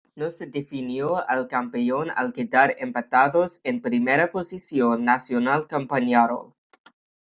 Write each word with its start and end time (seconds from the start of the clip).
No 0.19 0.27
se 0.31 0.47
definió 0.47 1.11
el 1.29 1.47
campeón 1.47 2.09
al 2.15 2.33
quedar 2.33 2.75
empatados 2.79 3.61
en 3.63 3.83
primera 3.83 4.31
posición 4.31 5.05
Nacional 5.05 5.67
con 5.67 5.87
Peñarol. 5.87 6.55